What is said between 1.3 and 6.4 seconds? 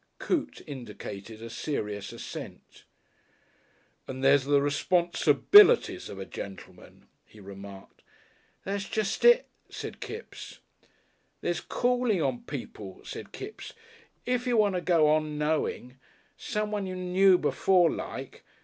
a serious assent. "And there's the responsibilities of a